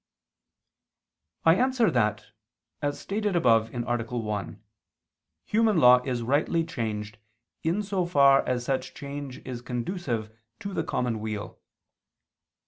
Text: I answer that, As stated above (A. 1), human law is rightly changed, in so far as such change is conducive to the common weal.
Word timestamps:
I 1.45 1.53
answer 1.57 1.91
that, 1.91 2.31
As 2.81 2.99
stated 2.99 3.35
above 3.35 3.71
(A. 3.71 4.03
1), 4.17 4.63
human 5.45 5.77
law 5.77 6.01
is 6.03 6.23
rightly 6.23 6.63
changed, 6.63 7.19
in 7.61 7.83
so 7.83 8.07
far 8.07 8.43
as 8.47 8.65
such 8.65 8.95
change 8.95 9.45
is 9.45 9.61
conducive 9.61 10.35
to 10.61 10.73
the 10.73 10.83
common 10.83 11.19
weal. 11.19 11.59